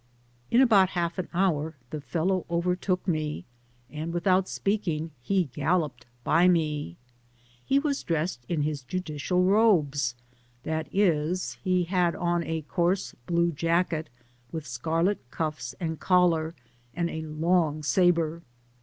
[0.49, 3.45] In about half an hour the fellow overtook me,
[3.87, 6.97] and, without speaking, he galloped by me.
[7.63, 10.15] He was dressed in his judicial robes;
[10.63, 14.09] that is, he had on a coarse blue jacket,
[14.51, 16.55] with scarlet cuffs and collar,
[16.95, 18.41] and Digitized byGoogk 938 THS PAMPAS^ a long sabre.